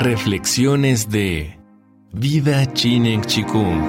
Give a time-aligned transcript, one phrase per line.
[0.00, 1.58] Reflexiones de
[2.12, 3.82] Vida Chinen Chikung.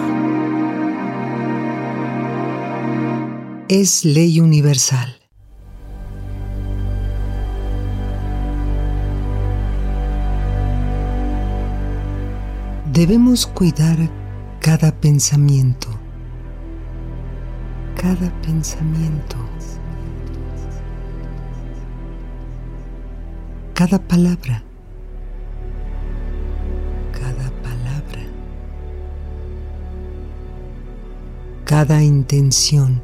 [3.67, 5.15] Es ley universal.
[12.91, 13.97] Debemos cuidar
[14.61, 15.89] cada pensamiento,
[17.95, 19.37] cada pensamiento,
[23.75, 24.63] cada palabra,
[31.69, 32.99] cada intención,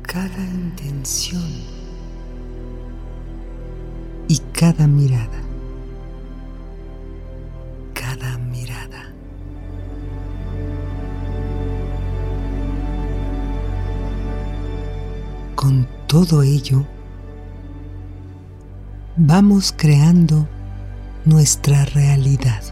[0.00, 1.42] cada intención
[4.28, 5.42] y cada mirada.
[7.92, 9.12] cada mirada.
[15.54, 16.86] Con todo ello,
[19.18, 20.48] vamos creando
[21.26, 22.62] nuestra realidad.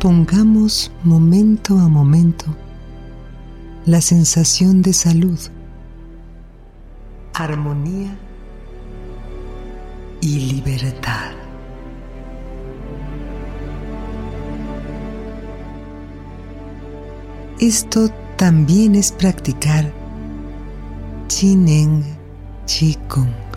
[0.00, 2.46] Pongamos momento a momento
[3.84, 5.40] la sensación de salud
[7.34, 8.16] armonía
[10.20, 11.32] y libertad.
[17.58, 19.92] Esto también es practicar
[21.26, 22.04] Chinen
[22.66, 23.47] Chikung.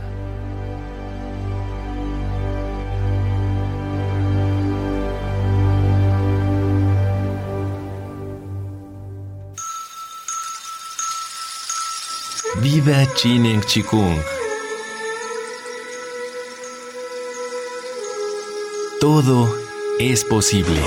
[12.62, 14.20] Vida Chinen Chikung.
[19.00, 19.56] Todo
[20.00, 20.82] es posible.